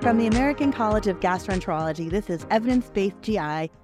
From 0.00 0.16
the 0.16 0.28
American 0.28 0.72
College 0.72 1.08
of 1.08 1.20
Gastroenterology, 1.20 2.08
this 2.08 2.30
is 2.30 2.46
Evidence 2.48 2.88
Based 2.88 3.20
GI, 3.20 3.36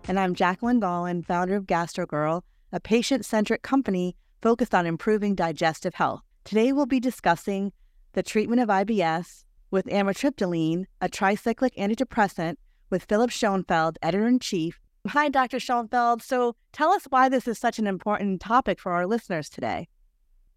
and 0.08 0.18
I'm 0.18 0.34
Jacqueline 0.34 0.81
Gaulin, 0.81 1.23
founder 1.23 1.57
of 1.57 1.67
GastroGirl, 1.67 2.41
a 2.73 2.81
patient 2.81 3.26
centric 3.26 3.60
company 3.62 4.17
focused 4.41 4.75
on 4.75 4.87
improving 4.87 5.34
digestive 5.34 5.92
health. 5.92 6.23
Today, 6.44 6.73
we'll 6.73 6.87
be 6.87 7.00
discussing 7.00 7.71
the 8.14 8.23
treatment 8.23 8.62
of 8.62 8.70
IBS 8.70 9.44
with 9.70 9.84
amitriptyline, 9.88 10.86
a 11.02 11.08
tricyclic 11.10 11.76
antidepressant, 11.76 12.54
with 12.88 13.04
Philip 13.04 13.30
Schoenfeld, 13.30 13.98
editor 14.00 14.26
in 14.26 14.38
chief. 14.38 14.80
Hi, 15.08 15.28
Dr. 15.28 15.60
Schoenfeld. 15.60 16.22
So, 16.22 16.56
tell 16.72 16.92
us 16.92 17.04
why 17.10 17.28
this 17.28 17.46
is 17.46 17.58
such 17.58 17.78
an 17.78 17.86
important 17.86 18.40
topic 18.40 18.80
for 18.80 18.92
our 18.92 19.06
listeners 19.06 19.50
today. 19.50 19.88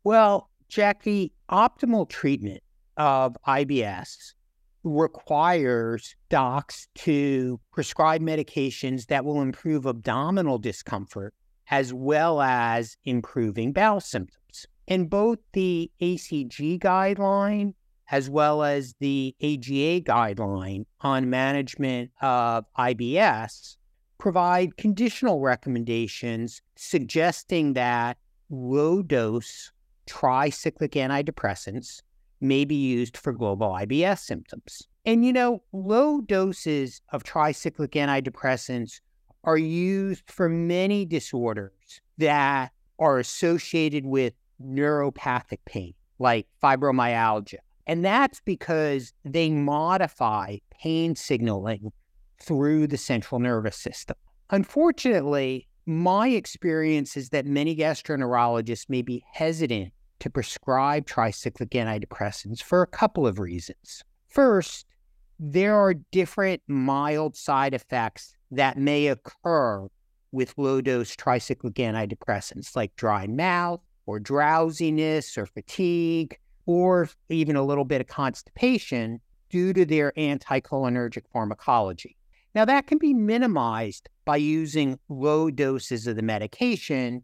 Well, 0.06 0.50
Jackie, 0.70 1.34
optimal 1.52 2.08
treatment 2.08 2.64
of 2.96 3.36
IBS 3.46 4.36
requires 4.98 6.16
docs 6.30 6.88
to 6.96 7.60
prescribe 7.72 8.22
medications 8.22 9.08
that 9.08 9.26
will 9.26 9.42
improve 9.42 9.86
abdominal 9.86 10.58
discomfort 10.58 11.34
as 11.70 11.94
well 11.94 12.42
as 12.42 12.98
improving 13.06 13.72
bowel 13.72 14.00
symptoms. 14.00 14.66
And 14.88 15.10
both 15.10 15.40
the 15.54 15.92
ACG 16.02 16.80
guideline 16.80 17.74
as 18.12 18.30
well 18.30 18.64
as 18.64 18.96
the 19.00 19.36
AGA 19.42 20.02
guideline 20.02 20.86
on 21.02 21.30
management 21.30 22.12
of 22.22 22.66
IBS 22.78 23.78
provide 24.18 24.78
conditional 24.78 25.40
recommendations 25.40 26.62
suggesting 26.76 27.74
that 27.74 28.18
low 28.50 29.02
dose 29.04 29.72
tricyclic 30.08 30.94
antidepressants 30.94 32.02
may 32.42 32.66
be 32.66 32.76
used 32.76 33.18
for 33.18 33.34
global 33.34 33.70
IBS 33.70 34.20
symptoms. 34.20 34.88
And 35.06 35.26
you 35.26 35.34
know, 35.34 35.64
low 35.74 36.22
doses 36.22 37.02
of 37.12 37.24
tricyclic 37.24 37.92
antidepressants 37.92 39.00
are 39.44 39.58
used 39.58 40.30
for 40.30 40.50
many 40.50 41.06
disorders 41.06 42.02
that 42.18 42.72
are 43.00 43.20
associated 43.20 44.06
with 44.06 44.34
neuropathic 44.62 45.60
pain, 45.66 45.94
like 46.20 46.48
fibromyalgia. 46.62 47.60
And 47.88 48.06
that's 48.06 48.42
because 48.42 49.14
they 49.26 49.50
modify 49.50 50.58
pain 50.70 51.16
signaling 51.16 51.92
through 52.42 52.88
the 52.88 52.98
central 52.98 53.40
nervous 53.40 53.78
system. 53.78 54.16
Unfortunately, 54.52 55.68
my 55.86 56.28
experience 56.28 57.18
is 57.18 57.30
that 57.30 57.46
many 57.46 57.76
gastroenterologists 57.76 58.90
may 58.90 59.02
be 59.02 59.24
hesitant 59.32 59.92
to 60.20 60.30
prescribe 60.30 61.06
tricyclic 61.06 61.70
antidepressants 61.70 62.62
for 62.62 62.82
a 62.82 62.88
couple 62.88 63.26
of 63.26 63.40
reasons. 63.40 64.04
First, 64.28 64.86
there 65.40 65.76
are 65.76 65.94
different 65.94 66.62
mild 66.68 67.36
side 67.36 67.74
effects 67.74 68.34
that 68.52 68.78
may 68.78 69.08
occur 69.08 69.88
with 70.32 70.58
low 70.58 70.82
dose 70.82 71.16
tricyclic 71.16 71.74
antidepressants, 71.74 72.76
like 72.76 72.96
dry 72.96 73.26
mouth 73.28 73.82
or 74.06 74.20
drowsiness 74.20 75.38
or 75.38 75.46
fatigue, 75.46 76.38
or 76.66 77.10
even 77.30 77.56
a 77.56 77.64
little 77.64 77.86
bit 77.86 78.02
of 78.02 78.08
constipation 78.08 79.20
due 79.50 79.74
to 79.74 79.86
their 79.86 80.12
anticholinergic 80.18 81.24
pharmacology. 81.32 82.16
Now, 82.54 82.66
that 82.66 82.88
can 82.88 82.98
be 82.98 83.14
minimized 83.14 84.10
by 84.26 84.38
using 84.38 85.00
low 85.08 85.50
doses 85.50 86.08
of 86.08 86.16
the 86.16 86.22
medication, 86.22 87.24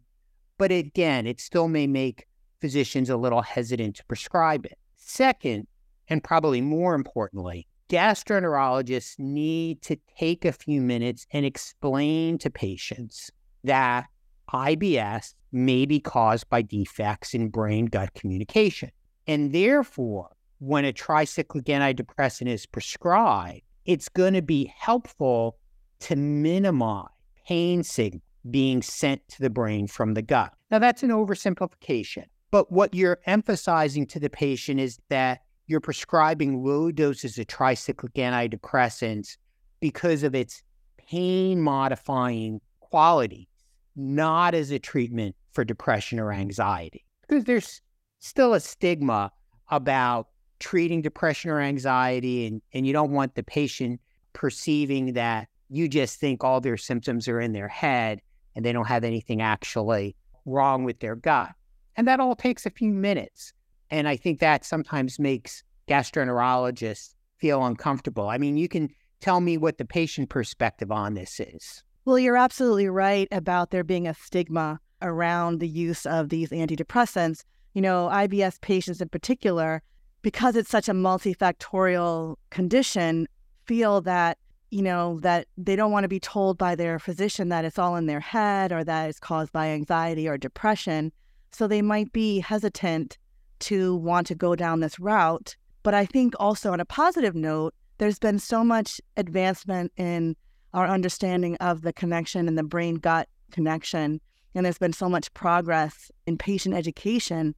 but 0.58 0.72
again, 0.72 1.26
it 1.26 1.40
still 1.40 1.68
may 1.68 1.86
make 1.86 2.26
physicians 2.60 3.10
a 3.10 3.16
little 3.16 3.42
hesitant 3.42 3.96
to 3.96 4.04
prescribe 4.06 4.66
it. 4.66 4.78
Second, 4.96 5.66
and 6.08 6.22
probably 6.22 6.60
more 6.60 6.94
importantly, 6.94 7.66
gastroenterologists 7.88 9.18
need 9.18 9.82
to 9.82 9.96
take 10.18 10.44
a 10.44 10.52
few 10.52 10.80
minutes 10.80 11.26
and 11.32 11.44
explain 11.46 12.38
to 12.38 12.50
patients 12.50 13.30
that 13.64 14.06
IBS 14.52 15.34
may 15.52 15.86
be 15.86 16.00
caused 16.00 16.48
by 16.48 16.62
defects 16.62 17.34
in 17.34 17.48
brain 17.48 17.86
gut 17.86 18.12
communication. 18.14 18.90
And 19.26 19.52
therefore, 19.52 20.30
when 20.58 20.84
a 20.84 20.92
tricyclic 20.92 21.64
antidepressant 21.64 22.48
is 22.48 22.66
prescribed, 22.66 23.62
it's 23.84 24.08
going 24.08 24.34
to 24.34 24.42
be 24.42 24.72
helpful 24.76 25.58
to 26.00 26.16
minimize 26.16 27.08
pain 27.46 27.82
signal 27.82 28.22
being 28.50 28.82
sent 28.82 29.26
to 29.28 29.42
the 29.42 29.50
brain 29.50 29.86
from 29.86 30.14
the 30.14 30.22
gut. 30.22 30.52
Now, 30.70 30.78
that's 30.78 31.02
an 31.02 31.10
oversimplification, 31.10 32.24
but 32.50 32.70
what 32.70 32.94
you're 32.94 33.18
emphasizing 33.26 34.06
to 34.06 34.20
the 34.20 34.30
patient 34.30 34.80
is 34.80 34.98
that 35.08 35.40
you're 35.66 35.80
prescribing 35.80 36.64
low 36.64 36.90
doses 36.92 37.38
of 37.38 37.46
tricyclic 37.46 38.14
antidepressants 38.14 39.36
because 39.80 40.22
of 40.22 40.34
its 40.34 40.62
pain 40.96 41.60
modifying 41.60 42.60
quality, 42.80 43.48
not 43.96 44.54
as 44.54 44.70
a 44.70 44.78
treatment 44.78 45.34
for 45.52 45.64
depression 45.64 46.18
or 46.20 46.32
anxiety. 46.32 47.04
Because 47.26 47.44
there's 47.44 47.80
still 48.20 48.54
a 48.54 48.60
stigma 48.60 49.32
about 49.70 50.28
treating 50.58 51.02
depression 51.02 51.50
or 51.50 51.60
anxiety, 51.60 52.46
and, 52.46 52.62
and 52.72 52.86
you 52.86 52.92
don't 52.92 53.10
want 53.10 53.34
the 53.34 53.42
patient 53.42 54.00
perceiving 54.32 55.14
that 55.14 55.48
you 55.68 55.88
just 55.88 56.20
think 56.20 56.44
all 56.44 56.60
their 56.60 56.76
symptoms 56.76 57.26
are 57.26 57.40
in 57.40 57.52
their 57.52 57.68
head 57.68 58.20
and 58.54 58.64
they 58.64 58.72
don't 58.72 58.86
have 58.86 59.04
anything 59.04 59.42
actually 59.42 60.14
wrong 60.44 60.84
with 60.84 61.00
their 61.00 61.16
gut. 61.16 61.50
And 61.96 62.06
that 62.06 62.20
all 62.20 62.36
takes 62.36 62.66
a 62.66 62.70
few 62.70 62.92
minutes. 62.92 63.52
And 63.90 64.08
I 64.08 64.16
think 64.16 64.40
that 64.40 64.64
sometimes 64.64 65.18
makes 65.18 65.62
gastroenterologists 65.88 67.14
feel 67.38 67.64
uncomfortable. 67.64 68.28
I 68.28 68.38
mean, 68.38 68.56
you 68.56 68.68
can 68.68 68.90
tell 69.20 69.40
me 69.40 69.56
what 69.56 69.78
the 69.78 69.84
patient 69.84 70.28
perspective 70.28 70.90
on 70.90 71.14
this 71.14 71.40
is. 71.40 71.82
Well, 72.04 72.18
you're 72.18 72.36
absolutely 72.36 72.88
right 72.88 73.28
about 73.32 73.70
there 73.70 73.84
being 73.84 74.06
a 74.06 74.14
stigma 74.14 74.80
around 75.02 75.60
the 75.60 75.68
use 75.68 76.06
of 76.06 76.28
these 76.28 76.50
antidepressants. 76.50 77.42
You 77.74 77.82
know, 77.82 78.08
IBS 78.12 78.60
patients 78.60 79.00
in 79.00 79.08
particular, 79.08 79.82
because 80.22 80.56
it's 80.56 80.70
such 80.70 80.88
a 80.88 80.92
multifactorial 80.92 82.36
condition, 82.50 83.28
feel 83.64 84.00
that, 84.02 84.38
you 84.70 84.82
know, 84.82 85.20
that 85.20 85.46
they 85.56 85.76
don't 85.76 85.92
want 85.92 86.04
to 86.04 86.08
be 86.08 86.20
told 86.20 86.58
by 86.58 86.74
their 86.74 86.98
physician 86.98 87.48
that 87.50 87.64
it's 87.64 87.78
all 87.78 87.96
in 87.96 88.06
their 88.06 88.20
head 88.20 88.72
or 88.72 88.82
that 88.84 89.08
it's 89.08 89.20
caused 89.20 89.52
by 89.52 89.68
anxiety 89.68 90.26
or 90.28 90.38
depression. 90.38 91.12
So 91.52 91.66
they 91.66 91.82
might 91.82 92.12
be 92.12 92.40
hesitant 92.40 93.18
to 93.60 93.96
want 93.96 94.26
to 94.28 94.34
go 94.34 94.54
down 94.54 94.80
this 94.80 94.98
route. 94.98 95.56
But 95.82 95.94
I 95.94 96.04
think 96.04 96.34
also 96.38 96.72
on 96.72 96.80
a 96.80 96.84
positive 96.84 97.34
note, 97.34 97.74
there's 97.98 98.18
been 98.18 98.38
so 98.38 98.62
much 98.62 99.00
advancement 99.16 99.92
in 99.96 100.36
our 100.74 100.86
understanding 100.86 101.56
of 101.56 101.82
the 101.82 101.92
connection 101.92 102.48
and 102.48 102.58
the 102.58 102.62
brain 102.62 102.96
gut 102.96 103.28
connection. 103.50 104.20
And 104.54 104.64
there's 104.64 104.78
been 104.78 104.92
so 104.92 105.08
much 105.08 105.32
progress 105.34 106.10
in 106.26 106.36
patient 106.36 106.74
education 106.74 107.54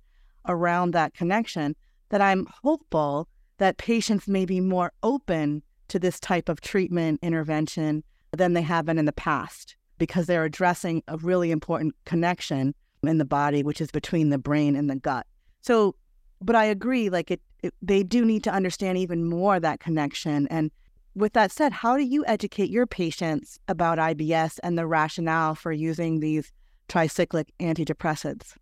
around 0.47 0.93
that 0.93 1.15
connection 1.15 1.75
that 2.10 2.20
I'm 2.20 2.47
hopeful 2.62 3.28
that 3.59 3.78
patients 3.78 4.28
may 4.28 4.44
be 4.44 4.60
more 4.60 4.93
open 5.03 5.62
to 5.88 5.99
this 5.99 6.20
type 6.20 6.49
of 6.49 6.60
treatment 6.60 7.19
intervention 7.22 8.05
than 8.37 8.53
they 8.53 8.62
have 8.62 8.84
been 8.84 8.99
in 8.99 9.05
the 9.05 9.12
past 9.12 9.76
because 9.99 10.26
they're 10.26 10.44
addressing 10.44 11.03
a 11.09 11.16
really 11.19 11.50
important 11.50 11.94
connection 12.05 12.75
in 13.03 13.19
the 13.19 13.25
body, 13.25 13.62
which 13.62 13.81
is 13.81 13.91
between 13.91 14.31
the 14.31 14.38
brain 14.38 14.76
and 14.76 14.88
the 14.88 14.97
gut. 14.97 15.26
So, 15.60 15.94
but 16.41 16.56
I 16.56 16.64
agree, 16.64 17.10
like 17.10 17.31
it, 17.31 17.41
it, 17.62 17.75
they 17.82 18.03
do 18.03 18.25
need 18.25 18.44
to 18.44 18.53
understand 18.53 18.98
even 18.98 19.25
more 19.25 19.60
that 19.60 19.81
connection. 19.81 20.47
And 20.48 20.70
with 21.14 21.32
that 21.32 21.50
said, 21.50 21.72
how 21.72 21.97
do 21.97 22.04
you 22.04 22.25
educate 22.26 22.70
your 22.70 22.87
patients 22.87 23.58
about 23.69 23.98
IBS 23.98 24.58
and 24.62 24.78
the 24.78 24.87
rationale 24.87 25.54
for 25.54 25.72
using 25.72 26.20
these 26.20 26.53
tricyclic 26.88 27.48
antidepressants? 27.60 28.54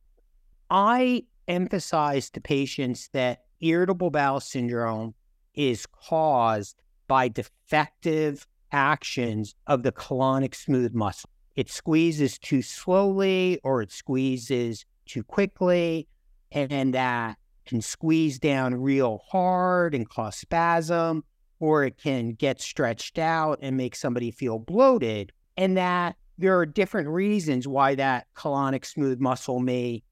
I 0.71 1.25
emphasize 1.49 2.31
to 2.31 2.41
patients 2.41 3.09
that 3.13 3.43
irritable 3.61 4.11
bowel 4.11 4.41
syndrome 4.41 5.15
is 5.55 5.87
caused 5.87 6.83
by 7.09 7.29
defective 7.29 8.47
actions 8.73 9.55
of 9.67 9.83
the 9.83 9.93
colonic 9.93 10.55
smooth 10.55 10.93
muscle 10.93 11.31
it 11.57 11.71
squeezes 11.71 12.39
too 12.39 12.63
slowly 12.63 13.59
or 13.65 13.83
it 13.83 13.91
squeezes 13.91 14.85
too 15.07 15.25
quickly, 15.25 16.07
and 16.53 16.95
that 16.95 17.39
can 17.67 17.81
squeeze 17.81 18.39
down 18.39 18.75
real 18.75 19.23
hard 19.29 19.95
and 19.95 20.09
cause 20.09 20.37
spasm, 20.37 21.25
or 21.59 21.85
it 21.85 21.97
can 21.99 22.31
get 22.31 22.61
stretched 22.61 23.19
out 23.19 23.59
and 23.63 23.77
make 23.77 23.97
somebody 23.97 24.31
feel 24.31 24.59
bloated. 24.59 25.33
And 25.57 25.77
that 25.77 26.17
there 26.39 26.59
are 26.59 26.67
different 26.67 27.09
reasons 27.09 27.67
why 27.67 27.95
that 27.95 28.27
colonic 28.37 28.85
smooth 28.85 29.19
muscle 29.19 29.59
may 29.59 30.03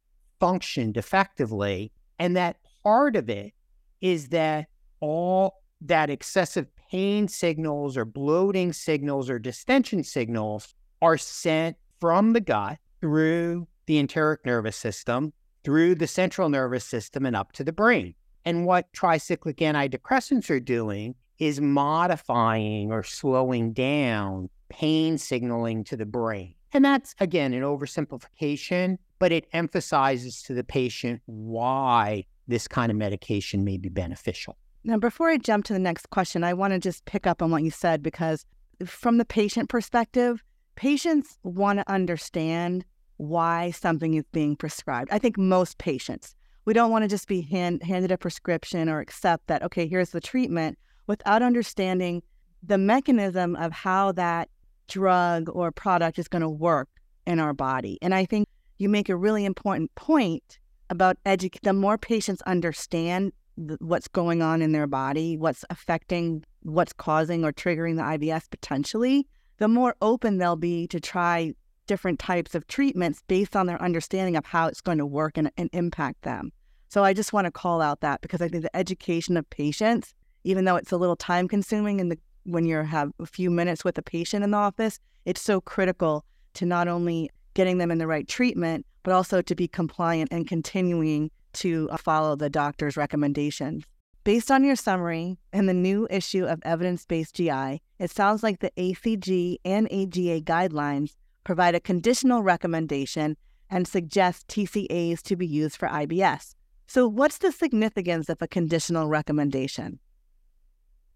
function 0.40 0.90
defectively. 0.90 1.92
And 2.18 2.36
that 2.36 2.56
part 2.82 3.14
of 3.14 3.28
it 3.28 3.52
is 4.00 4.28
that 4.30 4.66
all 5.00 5.62
that 5.82 6.08
excessive 6.08 6.66
pain 6.90 7.28
signals 7.28 7.96
or 7.96 8.04
bloating 8.04 8.72
signals 8.72 9.28
or 9.28 9.38
distension 9.38 10.02
signals 10.02 10.74
are 11.04 11.18
sent 11.18 11.76
from 12.00 12.32
the 12.32 12.40
gut 12.40 12.78
through 13.00 13.68
the 13.86 13.98
enteric 13.98 14.44
nervous 14.46 14.76
system, 14.76 15.32
through 15.62 15.94
the 15.94 16.06
central 16.06 16.48
nervous 16.48 16.84
system, 16.84 17.26
and 17.26 17.36
up 17.36 17.52
to 17.52 17.62
the 17.62 17.72
brain. 17.72 18.14
And 18.46 18.64
what 18.64 18.90
tricyclic 18.92 19.56
antidepressants 19.56 20.48
are 20.48 20.60
doing 20.60 21.14
is 21.38 21.60
modifying 21.60 22.90
or 22.90 23.02
slowing 23.02 23.72
down 23.72 24.48
pain 24.70 25.18
signaling 25.18 25.84
to 25.84 25.96
the 25.96 26.06
brain. 26.06 26.54
And 26.72 26.84
that's, 26.84 27.14
again, 27.20 27.52
an 27.52 27.62
oversimplification, 27.62 28.96
but 29.18 29.30
it 29.30 29.46
emphasizes 29.52 30.42
to 30.44 30.54
the 30.54 30.64
patient 30.64 31.20
why 31.26 32.24
this 32.48 32.66
kind 32.66 32.90
of 32.90 32.96
medication 32.96 33.62
may 33.62 33.76
be 33.76 33.88
beneficial. 33.90 34.56
Now, 34.84 34.96
before 34.96 35.28
I 35.28 35.36
jump 35.36 35.66
to 35.66 35.72
the 35.72 35.78
next 35.78 36.10
question, 36.10 36.44
I 36.44 36.54
want 36.54 36.72
to 36.72 36.78
just 36.78 37.04
pick 37.04 37.26
up 37.26 37.42
on 37.42 37.50
what 37.50 37.62
you 37.62 37.70
said 37.70 38.02
because, 38.02 38.44
from 38.84 39.18
the 39.18 39.24
patient 39.24 39.68
perspective, 39.68 40.42
patients 40.76 41.38
want 41.42 41.78
to 41.78 41.90
understand 41.90 42.84
why 43.16 43.70
something 43.70 44.14
is 44.14 44.24
being 44.32 44.56
prescribed. 44.56 45.10
I 45.12 45.18
think 45.18 45.38
most 45.38 45.78
patients, 45.78 46.34
we 46.64 46.72
don't 46.72 46.90
want 46.90 47.04
to 47.04 47.08
just 47.08 47.28
be 47.28 47.42
hand, 47.42 47.82
handed 47.82 48.10
a 48.10 48.18
prescription 48.18 48.88
or 48.88 49.00
accept 49.00 49.46
that, 49.46 49.62
okay, 49.62 49.86
here's 49.86 50.10
the 50.10 50.20
treatment 50.20 50.78
without 51.06 51.42
understanding 51.42 52.22
the 52.62 52.78
mechanism 52.78 53.56
of 53.56 53.72
how 53.72 54.12
that 54.12 54.48
drug 54.88 55.48
or 55.50 55.70
product 55.70 56.18
is 56.18 56.28
going 56.28 56.42
to 56.42 56.48
work 56.48 56.88
in 57.26 57.38
our 57.38 57.52
body. 57.52 57.98
And 58.02 58.14
I 58.14 58.24
think 58.24 58.48
you 58.78 58.88
make 58.88 59.08
a 59.08 59.16
really 59.16 59.44
important 59.44 59.94
point 59.94 60.58
about 60.90 61.16
educate. 61.24 61.62
The 61.62 61.72
more 61.72 61.98
patients 61.98 62.42
understand 62.42 63.32
th- 63.56 63.78
what's 63.80 64.08
going 64.08 64.42
on 64.42 64.62
in 64.62 64.72
their 64.72 64.86
body, 64.86 65.36
what's 65.36 65.64
affecting, 65.70 66.44
what's 66.62 66.92
causing 66.92 67.44
or 67.44 67.52
triggering 67.52 67.96
the 67.96 68.02
IBS 68.02 68.50
potentially, 68.50 69.26
the 69.58 69.68
more 69.68 69.94
open 70.02 70.38
they'll 70.38 70.56
be 70.56 70.86
to 70.88 71.00
try 71.00 71.54
different 71.86 72.18
types 72.18 72.54
of 72.54 72.66
treatments 72.66 73.22
based 73.28 73.54
on 73.54 73.66
their 73.66 73.80
understanding 73.82 74.36
of 74.36 74.46
how 74.46 74.66
it's 74.66 74.80
going 74.80 74.98
to 74.98 75.06
work 75.06 75.36
and, 75.36 75.50
and 75.56 75.70
impact 75.72 76.22
them. 76.22 76.50
So 76.88 77.04
I 77.04 77.12
just 77.12 77.32
want 77.32 77.46
to 77.46 77.50
call 77.50 77.82
out 77.82 78.00
that 78.00 78.20
because 78.20 78.40
I 78.40 78.48
think 78.48 78.62
the 78.62 78.76
education 78.76 79.36
of 79.36 79.48
patients, 79.50 80.14
even 80.44 80.64
though 80.64 80.76
it's 80.76 80.92
a 80.92 80.96
little 80.96 81.16
time 81.16 81.48
consuming 81.48 82.00
and 82.00 82.16
when 82.44 82.64
you 82.66 82.78
have 82.78 83.10
a 83.18 83.26
few 83.26 83.50
minutes 83.50 83.84
with 83.84 83.98
a 83.98 84.02
patient 84.02 84.44
in 84.44 84.50
the 84.50 84.58
office, 84.58 85.00
it's 85.24 85.40
so 85.40 85.60
critical 85.60 86.24
to 86.54 86.66
not 86.66 86.88
only 86.88 87.30
getting 87.54 87.78
them 87.78 87.90
in 87.90 87.98
the 87.98 88.06
right 88.06 88.28
treatment, 88.28 88.86
but 89.02 89.12
also 89.12 89.42
to 89.42 89.54
be 89.54 89.68
compliant 89.68 90.28
and 90.32 90.46
continuing 90.46 91.30
to 91.54 91.88
uh, 91.90 91.96
follow 91.96 92.36
the 92.36 92.50
doctor's 92.50 92.96
recommendations. 92.96 93.84
Based 94.24 94.50
on 94.50 94.64
your 94.64 94.76
summary 94.76 95.36
and 95.52 95.68
the 95.68 95.74
new 95.74 96.06
issue 96.10 96.44
of 96.44 96.60
evidence 96.64 97.04
based 97.06 97.34
GI, 97.34 97.80
it 97.98 98.10
sounds 98.10 98.42
like 98.42 98.60
the 98.60 98.72
ACG 98.76 99.56
and 99.64 99.86
AGA 99.86 100.40
guidelines 100.42 101.14
provide 101.44 101.74
a 101.74 101.80
conditional 101.80 102.42
recommendation 102.42 103.36
and 103.70 103.86
suggest 103.86 104.48
TCAs 104.48 105.22
to 105.22 105.36
be 105.36 105.46
used 105.46 105.76
for 105.76 105.88
IBS. 105.88 106.54
So, 106.86 107.08
what's 107.08 107.38
the 107.38 107.52
significance 107.52 108.28
of 108.28 108.42
a 108.42 108.48
conditional 108.48 109.08
recommendation? 109.08 109.98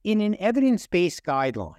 In 0.04 0.20
an 0.20 0.36
evidence 0.38 0.86
based 0.86 1.24
guideline, 1.24 1.74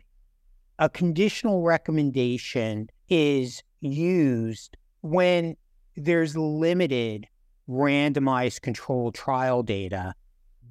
a 0.77 0.89
conditional 0.89 1.63
recommendation 1.63 2.89
is 3.07 3.63
used 3.81 4.77
when 5.01 5.55
there's 5.95 6.37
limited 6.37 7.27
randomized 7.67 8.61
controlled 8.61 9.15
trial 9.15 9.63
data 9.63 10.13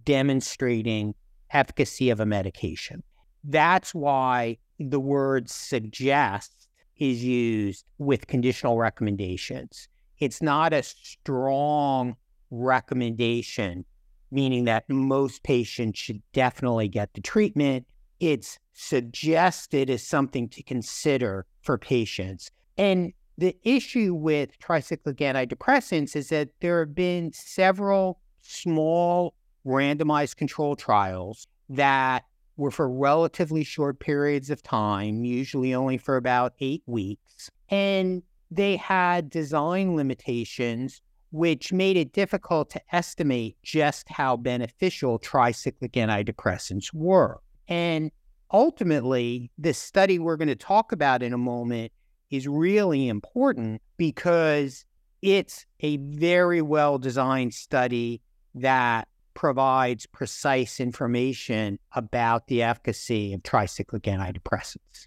demonstrating 0.05 1.15
efficacy 1.51 2.11
of 2.11 2.21
a 2.21 2.27
medication. 2.27 3.03
That's 3.45 3.95
why 3.95 4.59
the 4.79 5.01
word 5.01 5.49
suggest 5.49 6.69
is 6.97 7.23
used 7.23 7.85
with 7.99 8.27
conditional 8.27 8.77
recommendations. 8.77 9.89
It's 10.19 10.43
not 10.43 10.73
a 10.73 10.83
strong 10.83 12.17
recommendation 12.51 13.85
meaning 14.31 14.65
that 14.65 14.89
most 14.89 15.43
patients 15.43 15.99
should 15.99 16.23
definitely 16.33 16.89
get 16.89 17.15
the 17.15 17.21
treatment. 17.21 17.87
It's 18.21 18.59
suggested 18.73 19.91
as 19.91 20.07
something 20.07 20.49
to 20.51 20.63
consider 20.63 21.47
for 21.63 21.79
patients. 21.79 22.51
And 22.77 23.13
the 23.37 23.57
issue 23.63 24.15
with 24.15 24.59
tricyclic 24.59 25.17
antidepressants 25.17 26.17
is 26.17 26.29
that 26.29 26.51
there 26.61 26.81
have 26.81 26.95
been 26.95 27.33
several 27.33 28.21
small 28.43 29.35
randomized 29.65 30.37
control 30.37 30.77
trials 30.77 31.47
that 31.69 32.25
were 32.59 32.71
for 32.71 32.91
relatively 32.91 33.65
short 33.65 34.01
periods 34.01 34.51
of 34.51 34.63
time, 34.63 35.25
usually 35.25 35.73
only 35.73 35.97
for 35.97 36.17
about 36.17 36.53
eight 36.61 36.83
weeks. 36.87 37.51
And 37.71 38.23
they 38.51 38.77
had 38.77 39.31
design 39.31 39.97
limitations 39.97 41.01
which 41.31 41.73
made 41.73 41.97
it 41.97 42.13
difficult 42.13 42.71
to 42.71 42.81
estimate 42.93 43.57
just 43.63 44.09
how 44.09 44.37
beneficial 44.37 45.19
tricyclic 45.19 45.93
antidepressants 45.93 46.93
were. 46.95 47.41
And 47.69 48.11
ultimately, 48.51 49.51
this 49.59 49.79
study 49.79 50.19
we're 50.19 50.37
going 50.37 50.49
to 50.49 50.57
talk 50.57 50.93
about 50.93 51.23
in 51.23 51.33
a 51.33 51.39
moment 51.39 51.93
is 52.31 52.49
really 52.49 53.09
important 53.09 53.83
because 53.97 54.85
it's 55.21 55.67
a 55.81 55.97
very 55.99 56.63
well 56.63 56.99
designed 56.99 57.53
study 57.53 58.23
that 58.55 59.09
provides 59.39 60.05
precise 60.05 60.81
information 60.81 61.79
about 61.93 62.49
the 62.49 62.61
efficacy 62.61 63.33
of 63.33 63.41
tricyclic 63.45 64.01
antidepressants. 64.01 65.07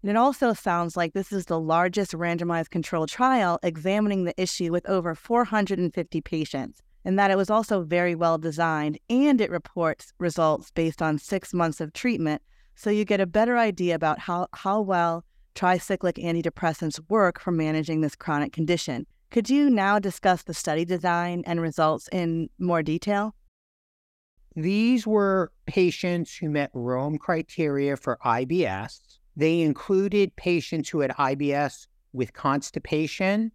And 0.00 0.10
it 0.10 0.16
also 0.16 0.54
sounds 0.54 0.96
like 0.96 1.12
this 1.12 1.30
is 1.30 1.44
the 1.44 1.60
largest 1.60 2.12
randomized 2.12 2.70
controlled 2.70 3.10
trial 3.10 3.58
examining 3.62 4.24
the 4.24 4.40
issue 4.40 4.72
with 4.72 4.88
over 4.88 5.14
450 5.14 6.22
patients, 6.22 6.80
and 7.04 7.18
that 7.18 7.30
it 7.30 7.36
was 7.36 7.50
also 7.50 7.82
very 7.82 8.14
well 8.14 8.38
designed 8.38 8.98
and 9.10 9.42
it 9.42 9.50
reports 9.50 10.14
results 10.18 10.70
based 10.70 11.02
on 11.02 11.18
six 11.18 11.52
months 11.52 11.82
of 11.82 11.92
treatment. 11.92 12.40
So 12.76 12.88
you 12.88 13.04
get 13.04 13.20
a 13.20 13.26
better 13.26 13.58
idea 13.58 13.94
about 13.94 14.20
how, 14.20 14.48
how 14.54 14.80
well 14.80 15.22
tricyclic 15.54 16.14
antidepressants 16.16 16.98
work 17.10 17.38
for 17.38 17.52
managing 17.52 18.00
this 18.00 18.16
chronic 18.16 18.54
condition. 18.54 19.06
Could 19.32 19.50
you 19.50 19.70
now 19.70 19.98
discuss 19.98 20.42
the 20.44 20.54
study 20.54 20.84
design 20.84 21.42
and 21.46 21.60
results 21.60 22.08
in 22.12 22.50
more 22.58 22.82
detail? 22.82 23.34
These 24.54 25.06
were 25.06 25.50
patients 25.66 26.36
who 26.36 26.50
met 26.50 26.70
Rome 26.74 27.18
criteria 27.18 27.96
for 27.96 28.18
IBS 28.24 29.00
they 29.36 29.60
included 29.60 30.34
patients 30.36 30.90
who 30.90 31.00
had 31.00 31.12
IBS 31.12 31.86
with 32.12 32.32
constipation, 32.34 33.50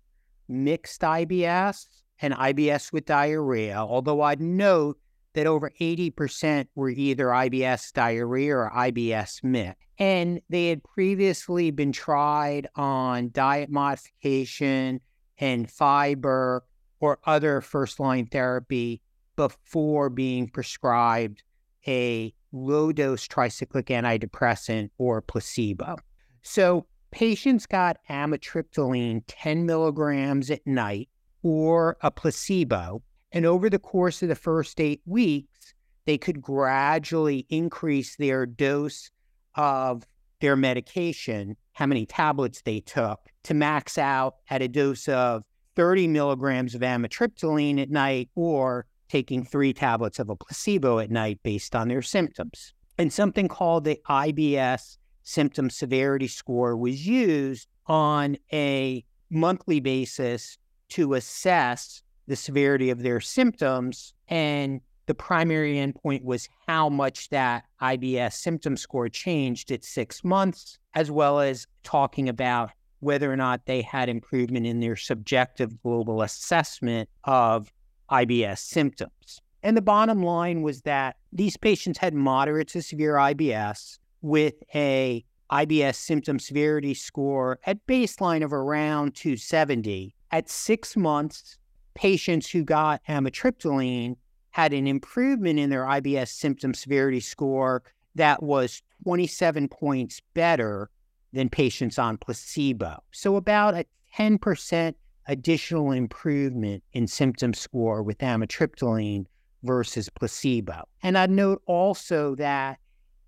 mixed 0.48 1.02
IBS, 1.02 1.88
and 2.20 2.34
IBS 2.34 2.92
with 2.92 3.06
diarrhea, 3.06 3.78
although 3.78 4.22
I'd 4.22 4.42
note 4.42 4.98
that 5.34 5.46
over 5.46 5.72
80% 5.80 6.66
were 6.74 6.90
either 6.90 7.28
IBS 7.28 7.94
diarrhea 7.94 8.56
or 8.56 8.72
IBS 8.76 9.44
mixed. 9.44 9.78
And 10.00 10.42
they 10.50 10.69
had 10.69 10.84
previously 10.84 11.69
been 11.69 11.92
tried 11.92 12.68
on 12.76 13.30
diet 13.31 13.69
modification 13.69 15.00
and 15.40 15.70
fiber 15.70 16.64
or 17.00 17.20
other 17.26 17.62
first 17.62 18.00
line 18.00 18.26
therapy 18.26 19.02
before 19.36 20.10
being 20.10 20.48
prescribed 20.48 21.44
a 21.88 22.34
low 22.52 22.92
dose 22.92 23.28
tricyclic 23.28 23.86
antidepressant 23.86 24.90
or 24.98 25.22
placebo. 25.22 25.96
So 26.42 26.86
patients 27.12 27.66
got 27.66 27.98
amitriptyline 28.10 29.24
10 29.28 29.66
milligrams 29.66 30.50
at 30.50 30.66
night 30.66 31.10
or 31.44 31.98
a 32.02 32.12
placebo. 32.12 33.04
And 33.32 33.46
over 33.46 33.70
the 33.70 33.80
course 33.80 34.22
of 34.24 34.30
the 34.30 34.36
first 34.36 34.80
eight 34.80 35.02
weeks, 35.06 35.74
they 36.06 36.18
could 36.18 36.42
gradually 36.42 37.46
increase 37.50 38.16
their 38.16 38.46
dose 38.46 39.12
of 39.56 40.08
their 40.40 40.56
medication, 40.56 41.58
how 41.74 41.86
many 41.86 42.06
tablets 42.06 42.62
they 42.62 42.80
took, 42.80 43.20
to 43.47 43.54
max 43.54 43.97
out 43.97 44.35
at 44.49 44.61
a 44.61 44.68
dose 44.68 45.07
of 45.07 45.44
30 45.77 46.07
milligrams 46.07 46.75
of 46.75 46.81
amitriptyline 46.81 47.81
at 47.81 47.89
night 47.89 48.30
or 48.35 48.85
taking 49.07 49.45
three 49.45 49.71
tablets 49.71 50.19
of 50.19 50.30
a 50.30 50.35
placebo 50.35 50.99
at 50.99 51.09
night 51.09 51.39
based 51.44 51.73
on 51.73 51.87
their 51.87 52.01
symptoms. 52.01 52.73
And 52.97 53.11
something 53.11 53.47
called 53.47 53.85
the 53.85 54.01
IBS 54.09 54.97
symptom 55.23 55.69
severity 55.69 56.27
score 56.27 56.75
was 56.75 57.07
used 57.07 57.69
on 57.85 58.37
a 58.51 59.06
monthly 59.30 59.80
basis 59.80 60.57
to 60.89 61.13
assess 61.13 62.01
the 62.27 62.35
severity 62.35 62.89
of 62.89 63.01
their 63.01 63.21
symptoms. 63.21 64.13
And 64.27 64.81
the 65.06 65.16
primary 65.16 65.75
endpoint 65.75 66.23
was 66.23 66.49
how 66.68 66.89
much 66.89 67.30
that 67.30 67.63
IBS 67.81 68.33
symptom 68.33 68.75
score 68.75 69.07
changed 69.07 69.71
at 69.71 69.85
six 69.85 70.21
months, 70.25 70.80
as 70.95 71.09
well 71.09 71.39
as 71.39 71.66
talking 71.83 72.27
about 72.27 72.71
whether 72.99 73.31
or 73.31 73.35
not 73.35 73.66
they 73.66 73.81
had 73.81 74.09
improvement 74.09 74.66
in 74.66 74.80
their 74.80 74.95
subjective 74.95 75.81
global 75.81 76.21
assessment 76.21 77.09
of 77.23 77.71
IBS 78.09 78.59
symptoms. 78.59 79.42
And 79.63 79.75
the 79.75 79.81
bottom 79.81 80.23
line 80.23 80.61
was 80.61 80.81
that 80.81 81.18
these 81.33 81.57
patients 81.57 81.99
had 81.99 82.13
moderate 82.13 82.69
to 82.69 82.81
severe 82.81 83.16
IBS 83.16 83.99
with 84.21 84.56
a 84.73 85.23
IBS 85.51 85.95
symptom 85.95 86.39
severity 86.39 86.94
score 86.94 87.59
at 87.66 87.85
baseline 87.87 88.44
of 88.44 88.54
around 88.54 89.16
270. 89.16 90.13
At 90.31 90.49
six 90.49 90.97
months, 90.97 91.57
patients 91.95 92.49
who 92.49 92.63
got 92.63 93.01
amitriptyline 93.07 94.16
had 94.51 94.73
an 94.73 94.87
improvement 94.87 95.59
in 95.59 95.69
their 95.69 95.85
IBS 95.85 96.30
symptom 96.30 96.73
severity 96.73 97.19
score 97.19 97.83
that 98.16 98.42
was 98.44 98.81
27 99.04 99.69
points 99.69 100.21
better 100.33 100.89
than 101.38 101.50
patients 101.50 102.00
on 102.00 102.18
placebo. 102.18 103.02
So, 103.12 103.36
about 103.36 103.76
a 103.76 103.86
10% 104.18 104.96
additional 105.28 105.92
improvement 105.92 106.84
in 106.94 107.06
symptom 107.06 107.54
score 107.54 108.02
with 108.02 108.18
amitriptyline 108.20 109.26
versus 109.64 110.10
placebo. 110.10 110.88
And 111.04 111.18
I'd 111.18 111.30
note 111.30 111.62
also 111.68 112.36
that 112.36 112.80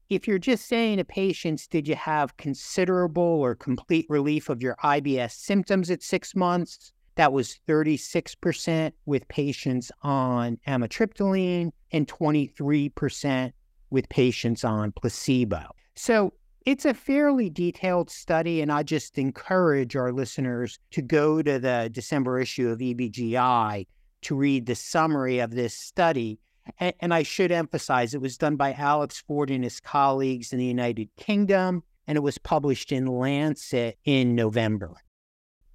if 0.10 0.28
you're 0.28 0.39
just 0.39 0.68
saying 0.68 0.98
to 0.98 1.06
patients, 1.06 1.68
did 1.68 1.88
you 1.88 1.96
have 1.96 2.36
considerable 2.38 3.22
or 3.22 3.54
complete 3.54 4.08
relief 4.10 4.50
of 4.50 4.63
your 4.63 4.75
IBS 4.84 5.34
symptoms 5.34 5.92
at 5.92 6.01
six 6.01 6.36
months? 6.36 6.92
That 7.16 7.32
was 7.32 7.60
36% 7.68 8.92
with 9.06 9.28
patients 9.28 9.92
on 10.01 10.58
amitriptyline 10.68 11.72
and 11.92 12.08
23% 12.08 13.51
with 13.92 14.10
patients 14.10 14.63
on 14.63 14.94
placebo. 14.94 15.75
So 15.96 16.34
it's 16.66 16.86
a 16.86 16.94
fairly 16.94 17.50
detailed 17.50 18.10
study, 18.10 18.62
and 18.62 18.72
I 18.72 18.84
just 18.84 19.18
encourage 19.18 19.96
our 19.96 20.12
listeners 20.12 20.80
to 20.92 21.01
go 21.01 21.42
to 21.42 21.60
the 21.60 21.89
December 21.92 22.39
issue 22.39 22.70
of 22.70 22.80
EBGI 22.80 23.88
to 24.22 24.36
read 24.36 24.66
the 24.66 24.75
summary 24.75 25.39
of 25.39 25.51
this 25.51 25.74
study. 25.74 26.39
And, 26.80 26.94
and, 27.00 27.13
I 27.13 27.24
should 27.24 27.51
emphasize 27.51 28.13
it 28.13 28.22
was 28.22 28.38
done 28.38 28.56
by 28.56 28.74
Alex 28.74 29.24
Ford 29.25 29.50
and 29.50 29.63
his 29.63 29.80
colleagues 29.80 30.54
in 30.54 30.60
the 30.60 30.66
United 30.66 31.10
Kingdom, 31.16 31.84
and 32.06 32.16
it 32.16 32.22
was 32.22 32.38
published 32.38 32.92
in 32.92 33.08
Lancet 33.08 33.98
in 34.06 34.36
November. 34.36 34.96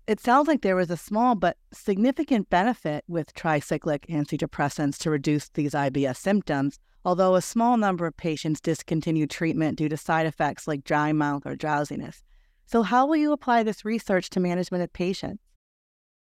It 0.07 0.21
sounds 0.21 0.47
like 0.47 0.61
there 0.61 0.77
was 0.77 0.91
a 0.91 0.97
small 0.99 1.35
but 1.35 1.57
significant 1.73 2.51
benefit 2.51 3.05
with 3.09 3.35
tricyclic 3.35 4.07
antidepressants 4.07 4.99
to 4.99 5.11
reduce 5.11 5.49
these 5.49 5.73
IBS 5.73 6.19
symptoms, 6.19 6.79
although 7.05 7.35
a 7.35 7.43
small 7.43 7.77
number 7.77 8.07
of 8.07 8.17
patients 8.17 8.61
discontinued 8.61 9.31
treatment 9.31 9.79
due 9.79 9.89
to 9.89 9.97
side 9.97 10.27
effects 10.27 10.67
like 10.67 10.85
dry 10.85 11.13
mouth 11.13 11.43
or 11.45 11.55
drowsiness. 11.55 12.23
So, 12.67 12.83
how 12.83 13.07
will 13.07 13.17
you 13.17 13.33
apply 13.33 13.63
this 13.63 13.85
research 13.85 14.31
to 14.31 14.41
management 14.41 14.83
of 14.83 14.93
patients? 14.93 15.43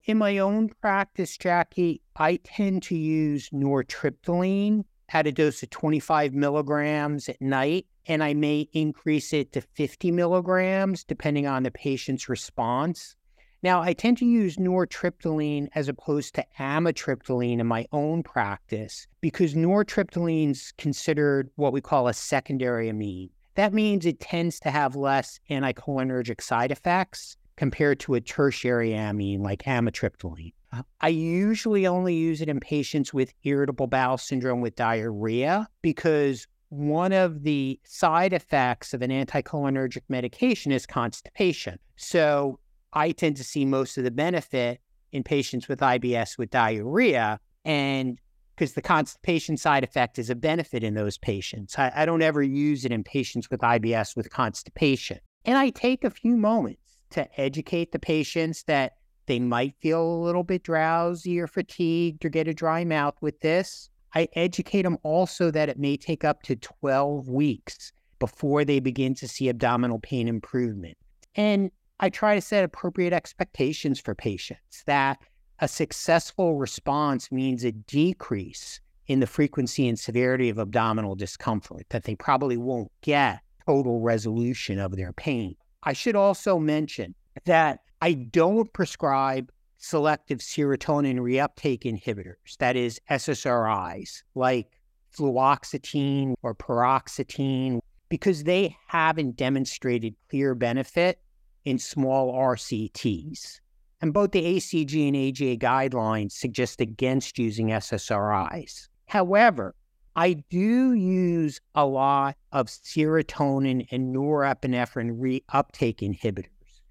In 0.06 0.18
my 0.18 0.38
own 0.38 0.70
practice, 0.82 1.38
Jackie, 1.38 2.02
I 2.16 2.38
tend 2.38 2.84
to 2.84 2.98
use 2.98 3.50
nortriptyline 3.50 4.86
at 5.10 5.28
a 5.28 5.32
dose 5.32 5.62
of 5.64 5.70
25 5.70 6.34
milligrams 6.34 7.28
at 7.28 7.42
night, 7.42 7.88
and 8.06 8.24
I 8.24 8.34
may 8.34 8.70
increase 8.74 9.34
it 9.34 9.52
to 9.54 9.62
50 9.62 10.12
milligrams 10.12 11.04
depending 11.04 11.48
on 11.48 11.64
the 11.64 11.72
patient's 11.72 12.30
response. 12.30 13.16
Now, 13.62 13.82
I 13.82 13.92
tend 13.92 14.18
to 14.20 14.26
use 14.26 14.56
nortriptyline 14.56 15.68
as 15.76 15.90
opposed 15.90 16.36
to 16.36 16.46
amitriptyline 16.60 17.60
in 17.60 17.68
my 17.68 17.86
own 17.92 18.24
practice 18.24 19.06
because 19.20 19.54
nortriptyline 19.54 20.52
is 20.52 20.74
considered 20.78 21.50
what 21.56 21.74
we 21.74 21.82
call 21.82 22.08
a 22.08 22.14
secondary 22.14 22.88
amine. 22.88 23.30
That 23.56 23.74
means 23.74 24.06
it 24.06 24.22
tends 24.22 24.62
to 24.62 24.72
have 24.72 24.96
less 24.96 25.42
anticholinergic 25.50 26.40
side 26.42 26.72
effects 26.72 27.36
compared 27.58 28.00
to 28.00 28.14
a 28.14 28.22
tertiary 28.22 28.94
amine 28.94 29.44
like 29.44 29.64
amitriptyline. 29.64 30.54
Uh, 30.72 30.84
I 31.02 31.10
usually 31.10 31.86
only 31.86 32.14
use 32.14 32.40
it 32.42 32.48
in 32.48 32.62
patients 32.62 33.14
with 33.14 33.34
irritable 33.44 33.88
bowel 33.88 34.18
syndrome 34.18 34.62
with 34.62 34.76
diarrhea 34.76 35.68
because 35.82 36.48
one 36.70 37.12
of 37.12 37.44
the 37.44 37.78
side 37.84 38.32
effects 38.32 38.94
of 38.94 39.02
an 39.02 39.10
anticholinergic 39.10 40.04
medication 40.08 40.72
is 40.72 40.86
constipation. 40.86 41.80
So 41.98 42.60
I 42.94 43.12
tend 43.12 43.38
to 43.38 43.44
see 43.44 43.66
most 43.66 43.98
of 43.98 44.04
the 44.04 44.12
benefit 44.12 44.82
in 45.12 45.24
patients 45.24 45.68
with 45.68 45.80
IBS 45.80 46.38
with 46.38 46.50
diarrhea. 46.50 47.40
And 47.66 48.20
because 48.56 48.74
the 48.74 48.82
constipation 48.82 49.58
side 49.58 49.84
effect 49.84 50.20
is 50.20 50.30
a 50.30 50.36
benefit 50.36 50.84
in 50.84 50.94
those 50.94 51.18
patients, 51.18 51.78
I, 51.78 51.92
I 51.96 52.06
don't 52.06 52.22
ever 52.22 52.44
use 52.44 52.86
it 52.86 52.92
in 52.92 53.04
patients 53.04 53.50
with 53.50 53.62
IBS 53.62 54.16
with 54.16 54.30
constipation. 54.30 55.20
And 55.46 55.58
I 55.58 55.70
take 55.70 56.04
a 56.04 56.10
few 56.10 56.36
moments 56.36 57.02
to 57.12 57.40
educate 57.40 57.92
the 57.92 58.00
patients 58.00 58.64
that 58.64 58.94
they 59.26 59.40
might 59.40 59.76
feel 59.80 60.02
a 60.02 60.24
little 60.24 60.44
bit 60.44 60.64
drowsy 60.64 61.40
or 61.40 61.48
fatigued 61.48 62.26
or 62.26 62.30
get 62.30 62.48
a 62.48 62.54
dry 62.54 62.84
mouth 62.84 63.16
with 63.22 63.40
this. 63.42 63.90
I 64.16 64.28
educate 64.34 64.82
them 64.82 64.98
also 65.04 65.52
that 65.52 65.70
it 65.70 65.78
may 65.78 65.98
take 65.98 66.24
up 66.24 66.42
to 66.44 66.56
12 66.56 67.30
weeks 67.30 67.94
before 68.18 68.66
they 68.66 68.80
begin 68.80 69.14
to 69.16 69.28
see 69.28 69.48
abdominal 69.48 70.00
pain 70.00 70.28
improvement. 70.28 70.98
And 71.36 71.72
I 72.00 72.10
try 72.10 72.36
to 72.36 72.42
set 72.42 72.64
appropriate 72.64 73.14
expectations 73.14 74.00
for 74.00 74.16
patients 74.16 74.84
that 74.86 75.20
a 75.60 75.68
successful 75.68 76.56
response 76.56 77.32
means 77.32 77.64
a 77.64 77.72
decrease 77.72 78.80
in 79.08 79.20
the 79.20 79.28
frequency 79.28 79.88
and 79.88 80.00
severity 80.00 80.50
of 80.50 80.60
abdominal 80.60 81.16
discomfort, 81.16 81.86
that 81.90 82.04
they 82.04 82.16
probably 82.16 82.58
won't 82.58 82.92
get 83.02 83.42
total 83.66 84.00
resolution 84.00 84.80
of 84.80 84.96
their 84.96 85.12
pain. 85.12 85.56
I 85.84 85.94
should 85.94 86.16
also 86.16 86.60
mention 86.60 87.16
that 87.46 87.80
I 88.02 88.14
don't 88.14 88.72
prescribe 88.72 89.52
selective 89.78 90.40
serotonin 90.40 91.20
reuptake 91.20 91.84
inhibitors, 91.84 92.58
that 92.60 92.76
is, 92.76 93.00
SSRIs, 93.10 94.24
like 94.36 94.80
fluoxetine 95.18 96.36
or 96.44 96.54
paroxetine, 96.54 97.80
because 98.10 98.44
they 98.44 98.76
haven't 98.88 99.36
demonstrated 99.36 100.16
clear 100.30 100.56
benefit 100.56 101.20
in 101.70 101.78
small 101.78 102.34
RCTs. 102.34 103.60
And 104.02 104.12
both 104.12 104.32
the 104.32 104.42
ACG 104.42 105.08
and 105.08 105.16
AGA 105.16 105.58
guidelines 105.58 106.32
suggest 106.32 106.82
against 106.82 107.38
using 107.38 107.68
SSRIs. 107.68 108.88
However, 109.08 109.76
I 110.16 110.34
do 110.50 110.94
use 110.94 111.62
a 111.76 111.86
lot 111.86 112.38
of 112.52 112.68
serotonin 112.68 113.86
and 113.92 114.16
norepinephrine 114.16 115.20
reuptake 115.20 116.00
inhibitors, 116.00 116.48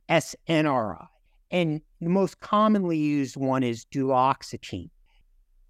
SNRI. 0.09 1.07
And 1.51 1.81
the 2.01 2.09
most 2.09 2.39
commonly 2.41 2.99
used 2.99 3.37
one 3.37 3.65
is 3.65 3.85
duloxetine. 3.87 4.91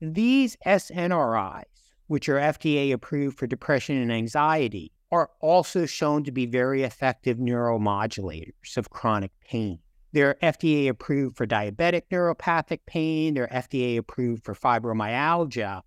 These 0.02 0.56
SNRIs, 0.66 1.64
which 2.08 2.28
are 2.28 2.38
FDA 2.38 2.92
approved 2.92 3.38
for 3.38 3.46
depression 3.46 3.96
and 3.96 4.12
anxiety, 4.12 4.92
are 5.10 5.30
also 5.40 5.86
shown 5.86 6.24
to 6.24 6.32
be 6.32 6.46
very 6.46 6.82
effective 6.82 7.38
neuromodulators 7.38 8.76
of 8.76 8.90
chronic 8.90 9.32
pain. 9.40 9.78
They're 10.12 10.36
FDA 10.42 10.88
approved 10.88 11.36
for 11.36 11.46
diabetic 11.46 12.02
neuropathic 12.10 12.80
pain, 12.86 13.34
they're 13.34 13.48
FDA 13.48 13.98
approved 13.98 14.44
for 14.44 14.54
fibromyalgia. 14.54 15.82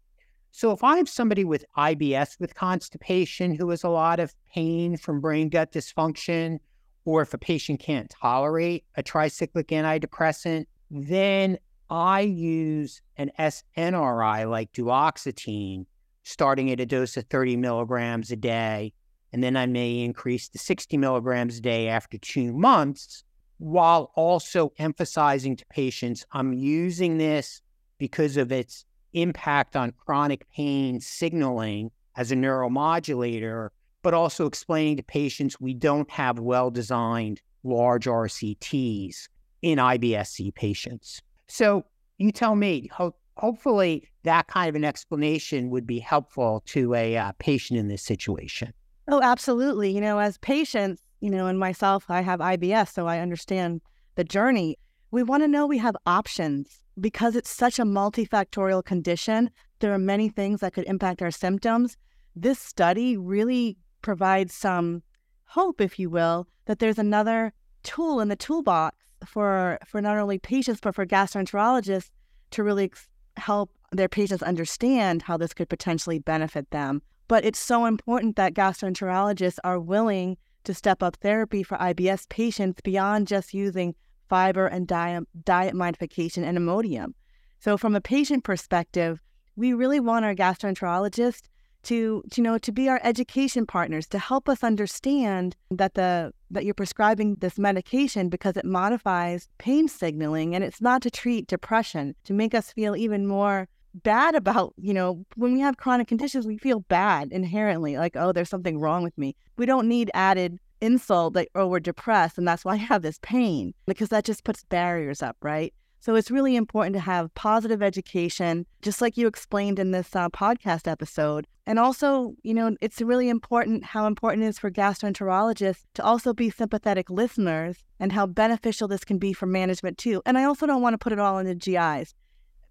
So 0.51 0.71
if 0.71 0.83
I 0.83 0.97
have 0.97 1.07
somebody 1.07 1.43
with 1.43 1.65
IBS 1.77 2.39
with 2.39 2.55
constipation 2.55 3.55
who 3.55 3.69
has 3.69 3.83
a 3.83 3.89
lot 3.89 4.19
of 4.19 4.33
pain 4.53 4.97
from 4.97 5.21
brain 5.21 5.49
gut 5.49 5.71
dysfunction, 5.71 6.59
or 7.05 7.21
if 7.21 7.33
a 7.33 7.37
patient 7.37 7.79
can't 7.79 8.13
tolerate 8.21 8.83
a 8.95 9.01
tricyclic 9.01 9.67
antidepressant, 9.67 10.65
then 10.91 11.57
I 11.89 12.21
use 12.21 13.01
an 13.17 13.31
SNRI 13.39 14.49
like 14.49 14.71
duloxetine, 14.73 15.85
starting 16.23 16.69
at 16.71 16.79
a 16.79 16.85
dose 16.85 17.17
of 17.17 17.25
30 17.25 17.57
milligrams 17.57 18.31
a 18.31 18.35
day 18.35 18.93
and 19.33 19.43
then 19.43 19.55
I 19.55 19.65
may 19.65 19.99
increase 19.99 20.49
to 20.49 20.57
60 20.57 20.97
milligrams 20.97 21.57
a 21.57 21.61
day 21.61 21.87
after 21.87 22.17
two 22.17 22.53
months, 22.53 23.23
while 23.57 24.11
also 24.15 24.73
emphasizing 24.77 25.55
to 25.55 25.65
patients 25.67 26.25
I'm 26.31 26.53
using 26.53 27.17
this 27.17 27.61
because 27.97 28.35
of 28.37 28.51
its 28.51 28.85
impact 29.13 29.75
on 29.75 29.93
chronic 30.05 30.49
pain 30.51 30.99
signaling 30.99 31.91
as 32.15 32.31
a 32.31 32.35
neuromodulator, 32.35 33.69
but 34.01 34.13
also 34.13 34.45
explaining 34.45 34.97
to 34.97 35.03
patients 35.03 35.59
we 35.59 35.73
don't 35.73 36.09
have 36.09 36.39
well 36.39 36.71
designed 36.71 37.41
large 37.63 38.05
RCTs 38.05 39.27
in 39.61 39.77
IBSC 39.77 40.53
patients. 40.55 41.21
So 41.47 41.85
you 42.17 42.31
tell 42.31 42.55
me, 42.55 42.89
ho- 42.91 43.15
hopefully, 43.37 44.07
that 44.23 44.47
kind 44.47 44.69
of 44.69 44.75
an 44.75 44.83
explanation 44.83 45.69
would 45.69 45.85
be 45.85 45.99
helpful 45.99 46.63
to 46.67 46.93
a 46.95 47.17
uh, 47.17 47.31
patient 47.39 47.79
in 47.79 47.87
this 47.87 48.03
situation. 48.03 48.73
Oh, 49.07 49.21
absolutely. 49.21 49.91
You 49.91 50.01
know, 50.01 50.19
as 50.19 50.37
patients, 50.37 51.01
you 51.19 51.29
know, 51.29 51.47
and 51.47 51.59
myself, 51.59 52.05
I 52.09 52.21
have 52.21 52.39
IBS, 52.39 52.93
so 52.93 53.07
I 53.07 53.19
understand 53.19 53.81
the 54.15 54.23
journey. 54.23 54.77
We 55.11 55.23
want 55.23 55.43
to 55.43 55.47
know 55.47 55.65
we 55.65 55.77
have 55.79 55.95
options 56.05 56.79
because 56.99 57.35
it's 57.35 57.49
such 57.49 57.79
a 57.79 57.83
multifactorial 57.83 58.83
condition. 58.83 59.49
There 59.79 59.93
are 59.93 59.99
many 59.99 60.29
things 60.29 60.61
that 60.61 60.73
could 60.73 60.85
impact 60.85 61.21
our 61.21 61.31
symptoms. 61.31 61.97
This 62.35 62.59
study 62.59 63.17
really 63.17 63.77
provides 64.01 64.53
some 64.53 65.03
hope, 65.45 65.81
if 65.81 65.99
you 65.99 66.09
will, 66.09 66.47
that 66.65 66.79
there's 66.79 66.99
another 66.99 67.53
tool 67.83 68.19
in 68.19 68.29
the 68.29 68.35
toolbox 68.35 68.95
for 69.25 69.77
for 69.85 70.01
not 70.01 70.17
only 70.17 70.39
patients 70.39 70.79
but 70.81 70.95
for 70.95 71.05
gastroenterologists 71.05 72.09
to 72.51 72.63
really 72.63 72.91
help 73.37 73.71
their 73.91 74.09
patients 74.09 74.41
understand 74.43 75.21
how 75.21 75.37
this 75.37 75.53
could 75.53 75.69
potentially 75.69 76.19
benefit 76.19 76.69
them. 76.71 77.01
But 77.31 77.45
it's 77.45 77.59
so 77.59 77.85
important 77.85 78.35
that 78.35 78.53
gastroenterologists 78.53 79.57
are 79.63 79.79
willing 79.79 80.35
to 80.65 80.73
step 80.73 81.01
up 81.01 81.15
therapy 81.15 81.63
for 81.63 81.77
IBS 81.77 82.27
patients 82.27 82.81
beyond 82.83 83.27
just 83.27 83.53
using 83.53 83.95
fiber 84.27 84.67
and 84.67 84.85
diet, 84.85 85.23
diet 85.45 85.73
modification 85.73 86.43
and 86.43 86.57
Imodium. 86.57 87.13
So, 87.57 87.77
from 87.77 87.95
a 87.95 88.01
patient 88.01 88.43
perspective, 88.43 89.21
we 89.55 89.71
really 89.71 90.01
want 90.01 90.25
our 90.25 90.35
gastroenterologists 90.35 91.43
to, 91.83 92.21
to, 92.31 92.41
you 92.41 92.43
know 92.43 92.57
to 92.57 92.71
be 92.73 92.89
our 92.89 92.99
education 93.01 93.65
partners 93.65 94.07
to 94.09 94.19
help 94.19 94.49
us 94.49 94.61
understand 94.61 95.55
that 95.69 95.93
the 95.93 96.33
that 96.49 96.65
you're 96.65 96.73
prescribing 96.73 97.35
this 97.35 97.57
medication 97.57 98.27
because 98.27 98.57
it 98.57 98.65
modifies 98.65 99.47
pain 99.57 99.87
signaling 99.87 100.53
and 100.53 100.65
it's 100.65 100.81
not 100.81 101.01
to 101.03 101.09
treat 101.09 101.47
depression 101.47 102.13
to 102.25 102.33
make 102.33 102.53
us 102.53 102.73
feel 102.73 102.93
even 102.93 103.25
more 103.25 103.69
bad 104.03 104.35
about 104.35 104.73
you 104.77 104.93
know 104.93 105.23
when 105.35 105.53
we 105.53 105.59
have 105.59 105.77
chronic 105.77 106.07
conditions 106.07 106.47
we 106.47 106.57
feel 106.57 106.81
bad 106.81 107.31
inherently 107.31 107.97
like 107.97 108.15
oh 108.15 108.31
there's 108.31 108.49
something 108.49 108.79
wrong 108.79 109.03
with 109.03 109.17
me 109.17 109.35
we 109.57 109.65
don't 109.65 109.87
need 109.87 110.09
added 110.13 110.57
insult 110.79 111.35
like 111.35 111.49
oh 111.55 111.67
we're 111.67 111.79
depressed 111.79 112.37
and 112.37 112.47
that's 112.47 112.63
why 112.65 112.73
i 112.73 112.77
have 112.77 113.01
this 113.01 113.19
pain 113.21 113.73
because 113.85 114.09
that 114.09 114.23
just 114.23 114.43
puts 114.43 114.63
barriers 114.65 115.21
up 115.21 115.35
right 115.41 115.73
so 116.01 116.15
it's 116.15 116.31
really 116.31 116.55
important 116.55 116.95
to 116.95 116.99
have 116.99 117.31
positive 117.35 117.83
education, 117.83 118.65
just 118.81 119.01
like 119.01 119.17
you 119.17 119.27
explained 119.27 119.77
in 119.77 119.91
this 119.91 120.15
uh, 120.15 120.29
podcast 120.29 120.87
episode. 120.87 121.45
And 121.67 121.77
also, 121.77 122.33
you 122.41 122.55
know, 122.55 122.75
it's 122.81 123.03
really 123.03 123.29
important 123.29 123.85
how 123.85 124.07
important 124.07 124.43
it 124.43 124.47
is 124.47 124.57
for 124.57 124.71
gastroenterologists 124.71 125.83
to 125.93 126.03
also 126.03 126.33
be 126.33 126.49
sympathetic 126.49 127.11
listeners 127.11 127.83
and 127.99 128.11
how 128.11 128.25
beneficial 128.25 128.87
this 128.87 129.03
can 129.03 129.19
be 129.19 129.31
for 129.31 129.45
management 129.45 129.99
too. 129.99 130.23
And 130.25 130.39
I 130.39 130.43
also 130.45 130.65
don't 130.65 130.81
want 130.81 130.95
to 130.95 130.97
put 130.97 131.13
it 131.13 131.19
all 131.19 131.43
the 131.43 131.53
GIs. 131.53 132.15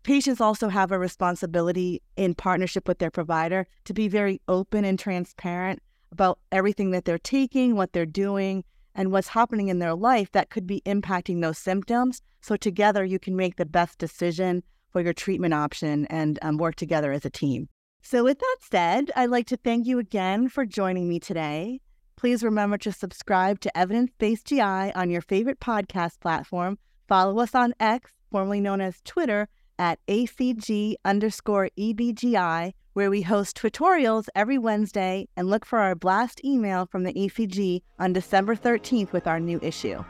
Patients 0.02 0.40
also 0.40 0.68
have 0.68 0.92
a 0.92 0.98
responsibility 0.98 2.02
in 2.16 2.34
partnership 2.34 2.88
with 2.88 2.98
their 2.98 3.10
provider 3.10 3.66
to 3.84 3.92
be 3.92 4.08
very 4.08 4.40
open 4.48 4.84
and 4.84 4.98
transparent 4.98 5.82
about 6.10 6.38
everything 6.50 6.90
that 6.90 7.04
they're 7.04 7.18
taking, 7.18 7.76
what 7.76 7.92
they're 7.92 8.06
doing, 8.06 8.64
and 8.94 9.12
what's 9.12 9.28
happening 9.28 9.68
in 9.68 9.78
their 9.78 9.94
life 9.94 10.32
that 10.32 10.50
could 10.50 10.66
be 10.66 10.82
impacting 10.86 11.40
those 11.40 11.58
symptoms. 11.58 12.22
So, 12.40 12.56
together, 12.56 13.04
you 13.04 13.18
can 13.18 13.36
make 13.36 13.56
the 13.56 13.66
best 13.66 13.98
decision 13.98 14.62
for 14.90 15.00
your 15.00 15.12
treatment 15.12 15.54
option 15.54 16.06
and 16.06 16.38
um, 16.42 16.56
work 16.56 16.74
together 16.76 17.12
as 17.12 17.24
a 17.24 17.30
team. 17.30 17.68
So, 18.02 18.24
with 18.24 18.38
that 18.38 18.56
said, 18.60 19.10
I'd 19.14 19.30
like 19.30 19.46
to 19.48 19.56
thank 19.58 19.86
you 19.86 19.98
again 19.98 20.48
for 20.48 20.64
joining 20.64 21.08
me 21.08 21.20
today. 21.20 21.80
Please 22.16 22.42
remember 22.42 22.78
to 22.78 22.92
subscribe 22.92 23.60
to 23.60 23.78
Evidence 23.78 24.10
Based 24.18 24.46
GI 24.46 24.60
on 24.60 25.10
your 25.10 25.22
favorite 25.22 25.60
podcast 25.60 26.20
platform. 26.20 26.78
Follow 27.06 27.38
us 27.40 27.54
on 27.54 27.74
X, 27.78 28.12
formerly 28.30 28.60
known 28.60 28.80
as 28.80 29.00
Twitter, 29.04 29.48
at 29.80 29.98
ACG 30.06 30.94
underscore 31.04 31.70
EBGI, 31.78 32.72
where 32.92 33.10
we 33.10 33.22
host 33.22 33.56
tutorials 33.56 34.26
every 34.36 34.58
Wednesday 34.58 35.26
and 35.36 35.48
look 35.48 35.64
for 35.64 35.78
our 35.78 35.94
blast 35.94 36.44
email 36.44 36.86
from 36.86 37.02
the 37.02 37.14
ACG 37.14 37.80
on 37.98 38.12
December 38.12 38.54
13th 38.54 39.10
with 39.12 39.26
our 39.26 39.40
new 39.40 39.58
issue. 39.62 40.04